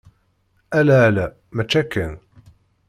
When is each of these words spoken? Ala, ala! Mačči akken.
Ala, 0.79 0.95
ala! 1.09 1.25
Mačči 1.55 1.77
akken. 1.81 2.11